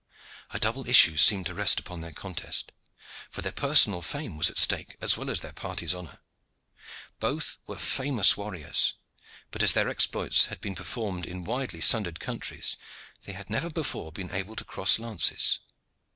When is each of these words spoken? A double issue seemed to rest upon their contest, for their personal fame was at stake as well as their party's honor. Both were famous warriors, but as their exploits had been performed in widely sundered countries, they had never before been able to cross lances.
A 0.49 0.59
double 0.59 0.89
issue 0.89 1.15
seemed 1.15 1.45
to 1.45 1.53
rest 1.53 1.79
upon 1.79 2.01
their 2.01 2.11
contest, 2.11 2.71
for 3.29 3.43
their 3.43 3.51
personal 3.51 4.01
fame 4.01 4.35
was 4.35 4.49
at 4.49 4.57
stake 4.57 4.97
as 4.99 5.15
well 5.15 5.29
as 5.29 5.41
their 5.41 5.53
party's 5.53 5.93
honor. 5.93 6.21
Both 7.19 7.59
were 7.67 7.77
famous 7.77 8.35
warriors, 8.35 8.95
but 9.51 9.61
as 9.61 9.73
their 9.73 9.89
exploits 9.89 10.45
had 10.45 10.59
been 10.59 10.73
performed 10.73 11.27
in 11.27 11.43
widely 11.43 11.81
sundered 11.81 12.19
countries, 12.19 12.77
they 13.25 13.33
had 13.33 13.47
never 13.51 13.69
before 13.69 14.11
been 14.11 14.31
able 14.31 14.55
to 14.55 14.65
cross 14.65 14.97
lances. 14.97 15.59